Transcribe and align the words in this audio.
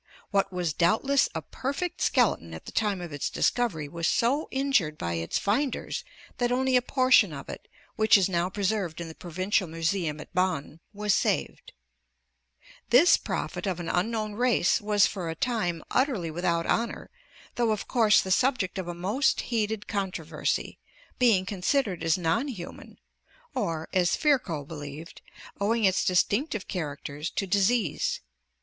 What 0.31 0.51
was 0.51 0.73
doubtless 0.73 1.29
a 1.35 1.43
perfect 1.43 2.01
skeleton 2.01 2.55
at 2.55 2.65
the 2.65 2.71
time 2.71 3.01
of 3.01 3.13
its 3.13 3.29
discovery 3.29 3.87
was 3.87 4.07
so 4.07 4.47
in 4.49 4.71
jured 4.73 4.97
by 4.97 5.13
its 5.13 5.37
finders 5.37 6.03
that 6.39 6.51
only 6.51 6.75
a 6.75 6.81
portion 6.81 7.31
of 7.31 7.47
it, 7.49 7.67
which 7.97 8.17
is 8.17 8.27
now 8.27 8.49
preserved 8.49 8.99
in 8.99 9.09
the 9.09 9.13
Provincial 9.13 9.67
Museum 9.67 10.19
at 10.19 10.33
Bonn, 10.33 10.79
was 10.91 11.13
saved/" 11.13 11.71
This 12.89 13.15
prophet 13.15 13.67
of 13.67 13.79
an 13.79 13.89
unknown 13.89 14.33
race 14.33 14.81
was 14.81 15.05
for 15.05 15.29
a 15.29 15.35
time 15.35 15.83
utterly 15.91 16.31
without 16.31 16.65
honor 16.65 17.11
though 17.53 17.69
of 17.69 17.87
course 17.87 18.23
the 18.23 18.31
subject 18.31 18.79
of 18.79 18.87
a 18.87 18.95
most 18.95 19.41
heated 19.41 19.87
controversy, 19.87 20.79
being 21.19 21.45
considered 21.45 22.03
as 22.03 22.17
non 22.17 22.47
human, 22.47 22.97
or, 23.53 23.87
as 23.93 24.15
Virchow 24.15 24.65
believed, 24.65 25.21
owing 25.59 25.85
its 25.85 26.03
distinctive 26.03 26.67
characters 26.67 27.29
to 27.29 27.45
disease. 27.45 28.19